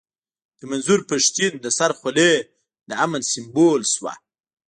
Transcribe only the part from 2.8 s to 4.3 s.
د امن سيمبول شوه.